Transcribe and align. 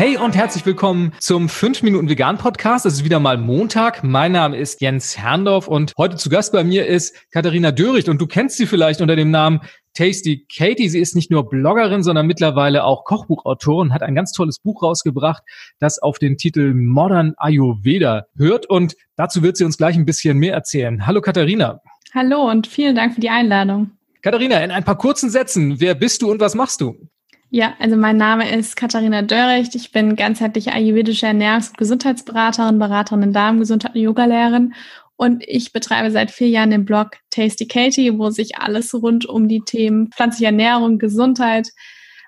Hey 0.00 0.16
und 0.16 0.34
herzlich 0.34 0.64
willkommen 0.64 1.12
zum 1.18 1.50
5 1.50 1.82
Minuten 1.82 2.08
Vegan 2.08 2.38
Podcast. 2.38 2.86
Es 2.86 2.94
ist 2.94 3.04
wieder 3.04 3.20
mal 3.20 3.36
Montag. 3.36 4.02
Mein 4.02 4.32
Name 4.32 4.56
ist 4.56 4.80
Jens 4.80 5.18
Herrndorf 5.18 5.68
und 5.68 5.92
heute 5.98 6.16
zu 6.16 6.30
Gast 6.30 6.52
bei 6.54 6.64
mir 6.64 6.86
ist 6.86 7.30
Katharina 7.32 7.70
Döricht 7.70 8.08
und 8.08 8.18
du 8.18 8.26
kennst 8.26 8.56
sie 8.56 8.64
vielleicht 8.64 9.02
unter 9.02 9.14
dem 9.14 9.30
Namen 9.30 9.60
Tasty 9.92 10.46
Katie. 10.56 10.88
Sie 10.88 11.00
ist 11.00 11.14
nicht 11.14 11.30
nur 11.30 11.50
Bloggerin, 11.50 12.02
sondern 12.02 12.26
mittlerweile 12.26 12.84
auch 12.84 13.04
Kochbuchautorin, 13.04 13.92
hat 13.92 14.02
ein 14.02 14.14
ganz 14.14 14.32
tolles 14.32 14.58
Buch 14.60 14.82
rausgebracht, 14.82 15.42
das 15.80 15.98
auf 15.98 16.18
den 16.18 16.38
Titel 16.38 16.72
Modern 16.72 17.34
Ayurveda 17.36 18.24
hört 18.38 18.64
und 18.64 18.96
dazu 19.16 19.42
wird 19.42 19.58
sie 19.58 19.66
uns 19.66 19.76
gleich 19.76 19.96
ein 19.96 20.06
bisschen 20.06 20.38
mehr 20.38 20.54
erzählen. 20.54 21.06
Hallo 21.06 21.20
Katharina. 21.20 21.82
Hallo 22.14 22.48
und 22.50 22.66
vielen 22.66 22.96
Dank 22.96 23.16
für 23.16 23.20
die 23.20 23.28
Einladung. 23.28 23.90
Katharina, 24.22 24.64
in 24.64 24.70
ein 24.70 24.84
paar 24.84 24.96
kurzen 24.96 25.28
Sätzen, 25.28 25.78
wer 25.78 25.94
bist 25.94 26.22
du 26.22 26.30
und 26.30 26.40
was 26.40 26.54
machst 26.54 26.80
du? 26.80 27.09
Ja, 27.52 27.74
also 27.80 27.96
mein 27.96 28.16
Name 28.16 28.56
ist 28.56 28.76
Katharina 28.76 29.22
Dörrecht. 29.22 29.74
Ich 29.74 29.90
bin 29.90 30.14
ganzheitliche 30.14 30.72
ayurvedische 30.72 31.26
Ernährungs- 31.26 31.70
und 31.70 31.78
Gesundheitsberaterin, 31.78 32.78
Beraterin 32.78 33.24
in 33.24 33.32
Darmgesundheit 33.32 33.96
und 33.96 34.00
Yogalehrerin. 34.00 34.74
Und 35.16 35.42
ich 35.46 35.72
betreibe 35.72 36.12
seit 36.12 36.30
vier 36.30 36.48
Jahren 36.48 36.70
den 36.70 36.84
Blog 36.84 37.16
Tasty 37.30 37.66
Katie, 37.66 38.16
wo 38.16 38.30
sich 38.30 38.58
alles 38.58 38.94
rund 38.94 39.26
um 39.26 39.48
die 39.48 39.62
Themen 39.62 40.12
pflanzliche 40.12 40.46
Ernährung, 40.46 40.98
Gesundheit, 40.98 41.68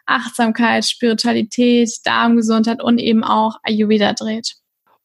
Achtsamkeit, 0.07 0.85
Spiritualität, 0.85 1.91
Darmgesundheit 2.05 2.83
und 2.83 2.99
eben 2.99 3.23
auch 3.23 3.59
Ayurveda 3.63 4.15
dreht. 4.15 4.57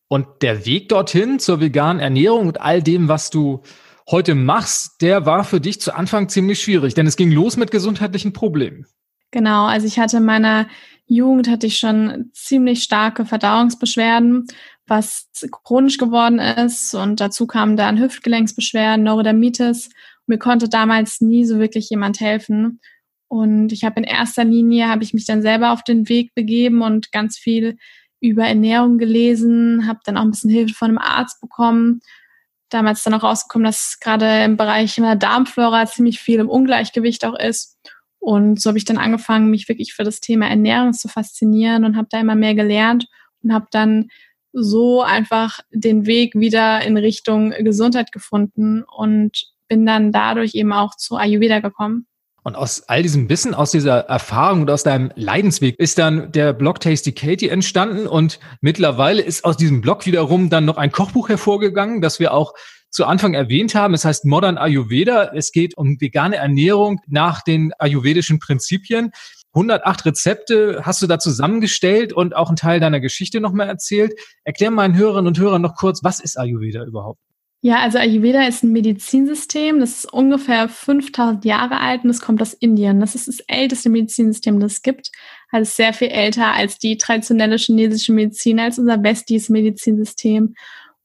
Und 0.08 0.25
der 0.41 0.66
Weg 0.66 0.89
dorthin 0.89 1.38
zur 1.38 1.61
veganen 1.61 2.02
Ernährung 2.02 2.47
und 2.47 2.59
all 2.59 2.81
dem, 2.81 3.08
was 3.08 3.30
du 3.30 3.61
heute 4.09 4.34
machst, 4.34 5.02
der 5.02 5.27
war 5.27 5.44
für 5.44 5.61
dich 5.61 5.80
zu 5.80 5.94
Anfang 5.94 6.27
ziemlich 6.27 6.59
schwierig, 6.59 6.95
denn 6.95 7.05
es 7.05 7.17
ging 7.17 7.31
los 7.31 7.55
mit 7.55 7.70
gesundheitlichen 7.70 8.34
Problemen. 8.34 8.88
Genau, 9.31 9.66
also 9.66 9.88
ich 9.88 9.99
hatte 9.99 10.17
in 10.17 10.25
meiner 10.25 10.67
Jugend 11.06 11.47
hatte 11.47 11.67
ich 11.67 11.80
schon 11.80 12.31
ziemlich 12.33 12.83
starke 12.83 13.25
Verdauungsbeschwerden, 13.25 14.47
was 14.88 15.30
chronisch 15.64 15.97
geworden 15.97 16.39
ist 16.39 16.94
und 16.94 17.19
dazu 17.19 17.47
kamen 17.47 17.78
dann 17.78 18.00
Hüftgelenksbeschwerden, 18.00 19.03
Neurodermitis. 19.03 19.89
Mir 20.28 20.38
konnte 20.38 20.67
damals 20.69 21.22
nie 21.22 21.45
so 21.45 21.59
wirklich 21.59 21.89
jemand 21.89 22.19
helfen. 22.19 22.81
Und 23.30 23.72
ich 23.72 23.84
habe 23.84 24.00
in 24.00 24.06
erster 24.06 24.44
Linie 24.44 24.88
habe 24.88 25.03
ich 25.03 25.14
mich 25.14 25.25
dann 25.25 25.41
selber 25.41 25.72
auf 25.72 25.84
den 25.84 26.08
Weg 26.08 26.34
begeben 26.34 26.81
und 26.81 27.12
ganz 27.12 27.38
viel 27.38 27.78
über 28.19 28.45
Ernährung 28.45 28.97
gelesen, 28.97 29.88
habe 29.88 30.00
dann 30.06 30.17
auch 30.17 30.23
ein 30.23 30.31
bisschen 30.31 30.50
Hilfe 30.50 30.73
von 30.73 30.89
einem 30.89 30.97
Arzt 30.97 31.39
bekommen. 31.41 32.02
Damals 32.69 33.03
dann 33.03 33.14
auch 33.14 33.23
rausgekommen, 33.23 33.66
dass 33.66 34.00
gerade 34.00 34.44
im 34.44 34.58
Bereich 34.58 34.95
der 34.95 35.16
Darmflora 35.16 35.86
ziemlich 35.86 36.19
viel 36.19 36.39
im 36.39 36.50
Ungleichgewicht 36.50 37.25
auch 37.25 37.38
ist. 37.38 37.78
Und 38.28 38.59
so 38.59 38.67
habe 38.67 38.78
ich 38.78 38.83
dann 38.83 38.97
angefangen, 38.97 39.50
mich 39.50 39.70
wirklich 39.70 39.94
für 39.94 40.03
das 40.03 40.20
Thema 40.20 40.50
Ernährung 40.50 40.92
zu 40.92 41.08
faszinieren 41.08 41.86
und 41.86 41.95
habe 41.95 42.09
da 42.11 42.20
immer 42.20 42.36
mehr 42.36 42.56
gelernt 42.56 43.08
und 43.42 43.53
habe 43.53 43.67
dann 43.72 44.09
so 44.52 45.02
einfach 45.02 45.61
den 45.72 46.06
Weg 46.08 46.36
wieder 46.36 46.86
in 46.86 46.97
Richtung 46.97 47.52
Gesundheit 47.52 48.11
gefunden 48.11 48.84
und 48.84 49.45
bin 49.69 49.86
dann 49.86 50.11
dadurch 50.11 50.56
eben 50.56 50.73
auch 50.73 50.97
zu 50.97 51.16
Ayurveda 51.16 51.61
gekommen. 51.61 52.06
Und 52.44 52.58
aus 52.58 52.84
all 52.89 53.02
diesem 53.02 53.30
Wissen, 53.30 53.53
aus 53.53 53.72
dieser 53.72 54.00
Erfahrung 54.09 54.64
und 54.64 54.72
aus 54.72 54.84
deinem 54.84 55.09
Leidensweg 55.16 55.80
ist 55.80 55.97
dann 55.97 56.30
der 56.34 56.52
Blog 56.52 56.81
Tasty 56.81 57.14
Katie 57.14 57.47
entstanden 57.47 58.08
und 58.08 58.41
mittlerweile 58.59 59.22
ist 59.22 59.45
aus 59.45 59.56
diesem 59.56 59.80
Blog 59.80 60.06
wiederum 60.06 60.50
dann 60.50 60.66
noch 60.66 60.75
ein 60.75 60.91
Kochbuch 60.91 61.30
hervorgegangen, 61.30 62.02
das 62.02 62.19
wir 62.19 62.34
auch 62.34 62.53
zu 62.89 63.05
Anfang 63.05 63.33
erwähnt 63.33 63.75
haben. 63.75 63.93
Es 63.93 64.05
heißt 64.05 64.25
Modern 64.25 64.57
Ayurveda. 64.57 65.31
Es 65.33 65.52
geht 65.52 65.77
um 65.77 65.99
vegane 65.99 66.38
Ernährung 66.38 66.99
nach 67.07 67.41
den 67.41 67.73
ayurvedischen 67.79 68.39
Prinzipien. 68.39 69.11
108 69.53 70.05
Rezepte 70.05 70.81
hast 70.83 71.02
du 71.02 71.07
da 71.07 71.19
zusammengestellt 71.19 72.13
und 72.13 72.35
auch 72.35 72.49
einen 72.49 72.57
Teil 72.57 72.79
deiner 72.79 72.99
Geschichte 72.99 73.41
nochmal 73.41 73.67
erzählt. 73.67 74.13
Erklär 74.44 74.72
meinen 74.72 74.95
Hörerinnen 74.95 75.28
und 75.28 75.39
Hörern 75.39 75.62
noch 75.62 75.75
kurz, 75.75 76.03
was 76.03 76.19
ist 76.19 76.38
Ayurveda 76.38 76.85
überhaupt? 76.85 77.19
Ja, 77.62 77.79
also 77.79 77.97
Ayurveda 77.97 78.47
ist 78.47 78.63
ein 78.63 78.72
Medizinsystem, 78.72 79.79
das 79.79 80.03
ist 80.03 80.13
ungefähr 80.13 80.69
5000 80.69 81.44
Jahre 81.44 81.79
alt 81.79 82.03
und 82.03 82.12
es 82.12 82.22
kommt 82.22 82.39
aus 82.39 82.53
Indien. 82.53 83.00
Das 83.00 83.16
ist 83.16 83.28
das 83.28 83.39
älteste 83.47 83.89
Medizinsystem, 83.89 84.59
das 84.59 84.73
es 84.73 84.81
gibt. 84.83 85.12
Also 85.50 85.72
sehr 85.72 85.91
viel 85.94 86.09
älter 86.09 86.53
als 86.53 86.78
die 86.78 86.97
traditionelle 86.97 87.57
chinesische 87.57 88.13
Medizin, 88.13 88.59
als 88.59 88.78
unser 88.78 89.01
westliches 89.01 89.50
Medizinsystem. 89.50 90.53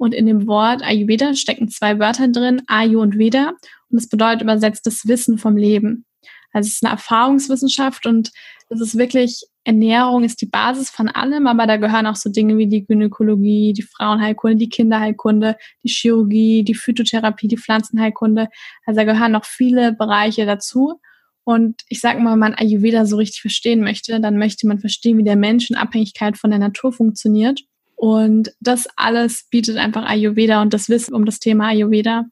Und 0.03 0.17
in 0.17 0.27
dem 0.27 0.49
Wort 0.49 0.83
Ayurveda 0.83 1.33
stecken 1.37 1.69
zwei 1.69 2.01
Wörter 2.01 2.27
drin, 2.27 2.63
Ayu 2.67 3.01
und 3.01 3.19
Veda. 3.19 3.51
Und 3.89 4.01
das 4.01 4.09
bedeutet 4.09 4.43
übersetzt 4.43 4.85
das 4.85 5.07
Wissen 5.07 5.39
vom 5.39 5.57
Leben. 5.57 6.07
Also 6.53 6.67
es 6.67 6.75
ist 6.75 6.85
eine 6.85 6.95
Erfahrungswissenschaft 6.95 8.05
und 8.07 8.33
es 8.69 8.81
ist 8.81 8.99
wirklich, 8.99 9.45
Ernährung 9.63 10.25
ist 10.25 10.41
die 10.41 10.47
Basis 10.47 10.91
von 10.91 11.09
allem, 11.09 11.47
aber 11.47 11.69
da 11.69 11.77
gehören 11.77 12.09
auch 12.09 12.17
so 12.17 12.31
Dinge 12.31 12.59
wie 12.59 12.67
die 12.67 12.85
Gynäkologie, 12.85 13.75
die 13.75 13.83
Frauenheilkunde, 13.85 14.57
die 14.57 14.71
Kinderheilkunde, 14.71 15.57
die 15.85 15.89
Chirurgie, 15.89 16.65
die 16.65 16.75
Phytotherapie, 16.75 17.47
die 17.47 17.57
Pflanzenheilkunde. 17.57 18.49
Also 18.85 18.99
da 18.99 19.05
gehören 19.05 19.31
noch 19.31 19.45
viele 19.45 19.93
Bereiche 19.93 20.47
dazu. 20.47 21.01
Und 21.45 21.83
ich 21.89 22.01
sage 22.01 22.19
mal, 22.19 22.33
wenn 22.33 22.41
man 22.41 22.55
Ayurveda 22.55 23.07
so 23.07 23.19
richtig 23.19 23.41
verstehen 23.41 23.85
möchte, 23.85 24.21
dann 24.21 24.37
möchte 24.37 24.67
man 24.67 24.81
verstehen, 24.81 25.17
wie 25.19 25.25
der 25.25 25.37
Mensch 25.37 25.71
in 25.71 25.77
Abhängigkeit 25.77 26.37
von 26.37 26.51
der 26.51 26.59
Natur 26.59 26.93
funktioniert 26.93 27.61
und 28.03 28.53
das 28.59 28.89
alles 28.97 29.45
bietet 29.49 29.77
einfach 29.77 30.05
Ayurveda 30.05 30.61
und 30.61 30.75
das 30.75 30.89
Wissen 30.89 31.15
um 31.15 31.25
das 31.25 31.39
Thema 31.39 31.69
Ayurveda. 31.69 32.25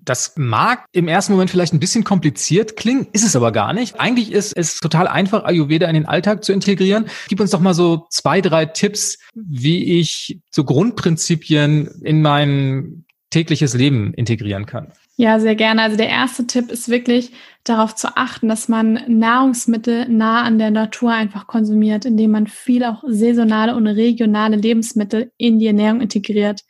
Das 0.00 0.32
mag 0.34 0.86
im 0.90 1.06
ersten 1.06 1.34
Moment 1.34 1.50
vielleicht 1.52 1.72
ein 1.72 1.78
bisschen 1.78 2.02
kompliziert 2.02 2.76
klingen, 2.76 3.06
ist 3.12 3.24
es 3.24 3.36
aber 3.36 3.52
gar 3.52 3.72
nicht. 3.74 4.00
Eigentlich 4.00 4.32
ist 4.32 4.56
es 4.56 4.80
total 4.80 5.06
einfach, 5.06 5.44
Ayurveda 5.44 5.86
in 5.86 5.94
den 5.94 6.06
Alltag 6.06 6.42
zu 6.42 6.52
integrieren. 6.52 7.06
Gib 7.28 7.38
uns 7.38 7.52
doch 7.52 7.60
mal 7.60 7.74
so 7.74 8.08
zwei, 8.10 8.40
drei 8.40 8.66
Tipps, 8.66 9.20
wie 9.36 10.00
ich 10.00 10.40
so 10.50 10.64
Grundprinzipien 10.64 11.86
in 12.02 12.20
mein 12.20 13.04
tägliches 13.30 13.74
Leben 13.74 14.14
integrieren 14.14 14.66
kann. 14.66 14.90
Ja, 15.16 15.38
sehr 15.38 15.54
gerne. 15.54 15.82
Also 15.82 15.96
der 15.96 16.08
erste 16.08 16.46
Tipp 16.46 16.72
ist 16.72 16.88
wirklich 16.88 17.30
darauf 17.62 17.94
zu 17.94 18.16
achten, 18.16 18.48
dass 18.48 18.68
man 18.68 19.00
Nahrungsmittel 19.06 20.08
nah 20.08 20.42
an 20.42 20.58
der 20.58 20.72
Natur 20.72 21.12
einfach 21.12 21.46
konsumiert, 21.46 22.04
indem 22.04 22.32
man 22.32 22.48
viel 22.48 22.84
auch 22.84 23.04
saisonale 23.06 23.76
und 23.76 23.86
regionale 23.86 24.56
Lebensmittel 24.56 25.30
in 25.36 25.60
die 25.60 25.68
Ernährung 25.68 26.00
integriert. 26.00 26.62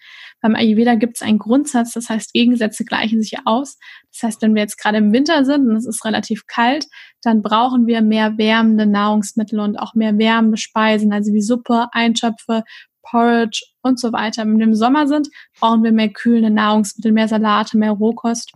Beim 0.43 0.56
Ayurveda 0.56 0.94
gibt 0.97 1.16
es 1.16 1.22
einen 1.22 1.38
Grundsatz, 1.38 1.93
das 1.93 2.10
heißt, 2.10 2.34
Gegensätze 2.34 2.84
gleichen 2.84 3.22
sich 3.22 3.38
aus. 3.47 3.78
Das 4.12 4.25
heißt, 4.25 4.43
wenn 4.43 4.55
wir 4.55 4.61
jetzt 4.61 4.76
gerade 4.76 4.99
im 4.99 5.11
Winter 5.11 5.47
sind 5.47 5.66
und 5.66 5.76
es 5.76 5.87
ist 5.87 6.05
relativ 6.05 6.47
kalt, 6.47 6.84
dann 7.22 7.41
brauchen 7.41 7.87
wir 7.87 8.03
mehr 8.03 8.37
wärmende 8.37 8.84
Nahrungsmittel 8.84 9.59
und 9.59 9.78
auch 9.78 9.94
mehr 9.94 10.19
wärmende 10.19 10.59
Speisen, 10.59 11.15
also 11.15 11.32
wie 11.32 11.41
Suppe, 11.41 11.87
Einschöpfe, 11.93 12.62
Porridge 13.04 13.65
und 13.82 14.00
so 14.00 14.12
weiter. 14.12 14.42
Wenn 14.42 14.59
wir 14.59 14.66
im 14.66 14.75
Sommer 14.75 15.06
sind, 15.06 15.28
brauchen 15.59 15.82
wir 15.82 15.92
mehr 15.92 16.10
kühlende 16.10 16.50
Nahrungsmittel, 16.50 17.12
mehr 17.12 17.28
Salate, 17.28 17.78
mehr 17.78 17.92
Rohkost. 17.92 18.53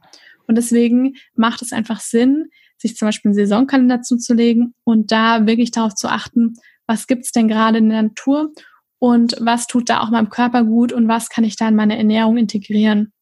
Und 0.47 0.56
deswegen 0.56 1.16
macht 1.34 1.62
es 1.62 1.72
einfach 1.72 2.00
Sinn, 2.00 2.50
sich 2.78 2.97
zum 2.97 3.08
Beispiel 3.08 3.31
einen 3.31 3.37
Saisonkalender 3.37 4.03
zuzulegen 4.03 4.75
und 4.84 5.12
da 5.12 5.47
wirklich 5.47 5.70
darauf 5.70 5.94
zu 5.94 6.08
achten, 6.08 6.54
was 6.87 7.06
gibt's 7.06 7.32
denn 7.32 7.48
gerade 7.48 7.78
in 7.78 7.91
der 7.91 8.03
Natur 8.03 8.53
und 8.98 9.37
was 9.41 9.66
tut 9.66 9.88
da 9.88 10.00
auch 10.00 10.10
meinem 10.10 10.31
Körper 10.31 10.64
gut 10.64 10.92
und 10.92 11.08
was 11.08 11.28
kann 11.28 11.44
ich 11.44 11.56
da 11.56 11.69
in 11.69 11.76
meine 11.76 11.98
Ernährung 11.98 12.37
integrieren. 12.37 13.12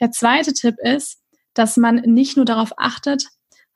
Der 0.00 0.10
zweite 0.10 0.52
Tipp 0.52 0.76
ist, 0.82 1.20
dass 1.54 1.76
man 1.76 1.96
nicht 1.96 2.36
nur 2.36 2.46
darauf 2.46 2.72
achtet, 2.78 3.26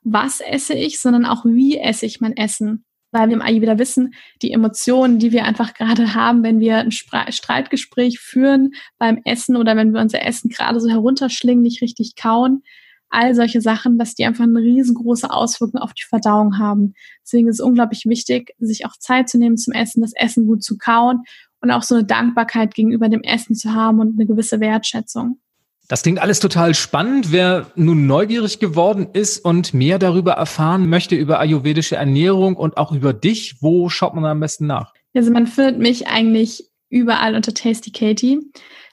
was 0.01 0.39
esse 0.39 0.73
ich, 0.73 0.99
sondern 0.99 1.25
auch 1.25 1.45
wie 1.45 1.77
esse 1.77 2.05
ich 2.05 2.21
mein 2.21 2.35
Essen 2.37 2.85
weil 3.15 3.29
wir 3.29 3.35
im 3.35 3.41
Ayurveda 3.41 3.79
wissen, 3.79 4.13
die 4.41 4.51
Emotionen, 4.51 5.19
die 5.19 5.31
wir 5.31 5.45
einfach 5.45 5.73
gerade 5.73 6.13
haben, 6.13 6.43
wenn 6.43 6.59
wir 6.59 6.79
ein 6.79 6.91
Streitgespräch 6.91 8.19
führen 8.19 8.71
beim 8.97 9.21
Essen 9.23 9.55
oder 9.55 9.77
wenn 9.77 9.93
wir 9.93 10.01
unser 10.01 10.21
Essen 10.21 10.49
gerade 10.49 10.81
so 10.81 10.89
herunterschlingen, 10.89 11.61
nicht 11.61 11.81
richtig 11.81 12.17
kauen, 12.17 12.61
all 13.09 13.33
solche 13.33 13.61
Sachen, 13.61 13.97
dass 13.97 14.15
die 14.15 14.25
einfach 14.25 14.43
eine 14.43 14.59
riesengroße 14.59 15.31
Auswirkung 15.31 15.79
auf 15.79 15.93
die 15.93 16.03
Verdauung 16.03 16.59
haben. 16.59 16.93
Deswegen 17.23 17.47
ist 17.47 17.61
es 17.61 17.65
unglaublich 17.65 18.03
wichtig, 18.05 18.53
sich 18.59 18.85
auch 18.85 18.97
Zeit 18.99 19.29
zu 19.29 19.37
nehmen 19.37 19.55
zum 19.55 19.73
Essen, 19.73 20.01
das 20.01 20.11
Essen 20.13 20.45
gut 20.45 20.61
zu 20.61 20.77
kauen 20.77 21.21
und 21.61 21.71
auch 21.71 21.83
so 21.83 21.95
eine 21.95 22.03
Dankbarkeit 22.03 22.73
gegenüber 22.73 23.07
dem 23.07 23.23
Essen 23.23 23.55
zu 23.55 23.73
haben 23.73 24.01
und 24.01 24.19
eine 24.19 24.27
gewisse 24.27 24.59
Wertschätzung. 24.59 25.39
Das 25.87 26.01
klingt 26.01 26.19
alles 26.19 26.39
total 26.39 26.73
spannend. 26.73 27.31
Wer 27.31 27.67
nun 27.75 28.07
neugierig 28.07 28.59
geworden 28.59 29.07
ist 29.13 29.43
und 29.45 29.73
mehr 29.73 29.99
darüber 29.99 30.33
erfahren 30.33 30.89
möchte, 30.89 31.15
über 31.15 31.39
ayurvedische 31.39 31.95
Ernährung 31.95 32.55
und 32.55 32.77
auch 32.77 32.91
über 32.91 33.13
dich, 33.13 33.57
wo 33.61 33.89
schaut 33.89 34.15
man 34.15 34.25
am 34.25 34.39
besten 34.39 34.65
nach? 34.65 34.93
Also 35.13 35.31
man 35.31 35.47
findet 35.47 35.79
mich 35.79 36.07
eigentlich 36.07 36.69
überall 36.89 37.35
unter 37.35 37.53
Tasty 37.53 37.91
Katie. 37.91 38.39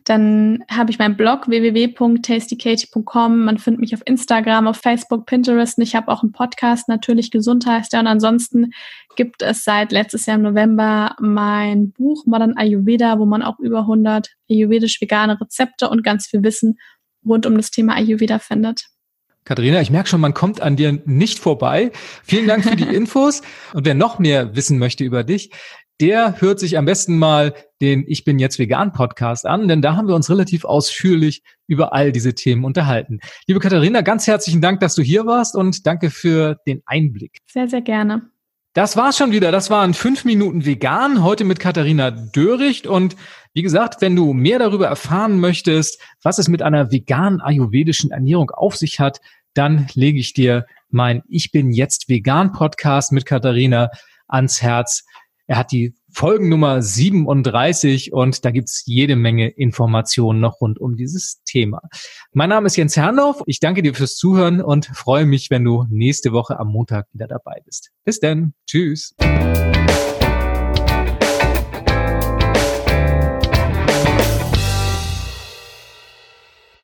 Dann 0.04 0.64
habe 0.70 0.90
ich 0.90 0.98
meinen 0.98 1.16
Blog 1.16 1.48
www.tastykatie.com. 1.48 3.44
Man 3.44 3.58
findet 3.58 3.80
mich 3.80 3.94
auf 3.94 4.02
Instagram, 4.04 4.66
auf 4.66 4.78
Facebook, 4.78 5.26
Pinterest. 5.26 5.78
Und 5.78 5.84
ich 5.84 5.94
habe 5.94 6.08
auch 6.08 6.22
einen 6.22 6.32
Podcast, 6.32 6.88
natürlich 6.88 7.30
Gesundheit. 7.30 7.86
Und 7.92 8.06
ansonsten 8.06 8.72
gibt 9.16 9.42
es 9.42 9.64
seit 9.64 9.92
letztes 9.92 10.26
Jahr 10.26 10.36
im 10.36 10.42
November 10.42 11.14
mein 11.20 11.92
Buch 11.92 12.26
Modern 12.26 12.56
Ayurveda, 12.56 13.18
wo 13.18 13.26
man 13.26 13.42
auch 13.42 13.58
über 13.60 13.80
100 13.80 14.28
ayurvedisch-vegane 14.50 15.40
Rezepte 15.40 15.88
und 15.88 16.02
ganz 16.02 16.26
viel 16.26 16.42
Wissen 16.42 16.78
rund 17.24 17.46
um 17.46 17.56
das 17.56 17.70
Thema 17.70 17.94
Ayurveda 17.94 18.40
findet. 18.40 18.86
Katharina, 19.44 19.80
ich 19.80 19.90
merke 19.90 20.08
schon, 20.08 20.20
man 20.20 20.34
kommt 20.34 20.60
an 20.60 20.76
dir 20.76 21.00
nicht 21.04 21.40
vorbei. 21.40 21.90
Vielen 22.22 22.46
Dank 22.46 22.64
für 22.64 22.76
die 22.76 22.84
Infos. 22.94 23.42
Und 23.72 23.84
wer 23.84 23.94
noch 23.94 24.20
mehr 24.20 24.54
wissen 24.54 24.78
möchte 24.78 25.02
über 25.02 25.24
dich, 25.24 25.50
der 26.00 26.40
hört 26.40 26.58
sich 26.58 26.78
am 26.78 26.84
besten 26.84 27.18
mal 27.18 27.54
den 27.80 28.04
Ich 28.06 28.24
bin 28.24 28.38
jetzt 28.38 28.58
vegan 28.58 28.92
Podcast 28.92 29.46
an, 29.46 29.68
denn 29.68 29.82
da 29.82 29.96
haben 29.96 30.08
wir 30.08 30.14
uns 30.14 30.30
relativ 30.30 30.64
ausführlich 30.64 31.42
über 31.66 31.92
all 31.92 32.12
diese 32.12 32.34
Themen 32.34 32.64
unterhalten. 32.64 33.20
Liebe 33.46 33.60
Katharina, 33.60 34.00
ganz 34.00 34.26
herzlichen 34.26 34.60
Dank, 34.60 34.80
dass 34.80 34.94
du 34.94 35.02
hier 35.02 35.26
warst 35.26 35.56
und 35.56 35.86
danke 35.86 36.10
für 36.10 36.58
den 36.66 36.82
Einblick. 36.86 37.38
Sehr, 37.46 37.68
sehr 37.68 37.82
gerne. 37.82 38.22
Das 38.74 38.96
war's 38.96 39.18
schon 39.18 39.32
wieder. 39.32 39.52
Das 39.52 39.68
waren 39.68 39.92
fünf 39.92 40.24
Minuten 40.24 40.64
vegan. 40.64 41.22
Heute 41.22 41.44
mit 41.44 41.60
Katharina 41.60 42.10
Döricht. 42.10 42.86
Und 42.86 43.16
wie 43.52 43.60
gesagt, 43.60 44.00
wenn 44.00 44.16
du 44.16 44.32
mehr 44.32 44.58
darüber 44.58 44.86
erfahren 44.86 45.40
möchtest, 45.40 46.00
was 46.22 46.38
es 46.38 46.48
mit 46.48 46.62
einer 46.62 46.90
veganen 46.90 47.42
ayurvedischen 47.42 48.12
Ernährung 48.12 48.50
auf 48.50 48.76
sich 48.76 48.98
hat, 48.98 49.20
dann 49.52 49.88
lege 49.92 50.18
ich 50.18 50.32
dir 50.32 50.66
mein 50.88 51.22
Ich 51.28 51.52
bin 51.52 51.70
jetzt 51.70 52.08
vegan 52.08 52.52
Podcast 52.52 53.12
mit 53.12 53.26
Katharina 53.26 53.90
ans 54.26 54.62
Herz. 54.62 55.04
Er 55.46 55.56
hat 55.56 55.72
die 55.72 55.94
Folgennummer 56.12 56.82
37 56.82 58.12
und 58.12 58.44
da 58.44 58.50
gibt's 58.50 58.84
jede 58.86 59.16
Menge 59.16 59.48
Informationen 59.48 60.40
noch 60.40 60.60
rund 60.60 60.78
um 60.78 60.96
dieses 60.96 61.42
Thema. 61.44 61.80
Mein 62.32 62.50
Name 62.50 62.66
ist 62.66 62.76
Jens 62.76 62.96
Herrndorf. 62.96 63.42
Ich 63.46 63.60
danke 63.60 63.82
dir 63.82 63.94
fürs 63.94 64.16
Zuhören 64.16 64.60
und 64.60 64.86
freue 64.86 65.26
mich, 65.26 65.50
wenn 65.50 65.64
du 65.64 65.86
nächste 65.90 66.32
Woche 66.32 66.58
am 66.58 66.68
Montag 66.68 67.06
wieder 67.12 67.26
dabei 67.26 67.60
bist. 67.64 67.90
Bis 68.04 68.20
dann. 68.20 68.54
Tschüss. 68.66 69.14